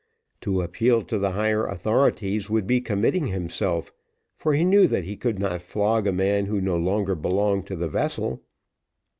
[0.41, 3.93] To appeal to the higher authorities would be committing himself,
[4.35, 7.75] for he knew that he could not flog a man who no longer belonged to
[7.75, 8.41] the vessel.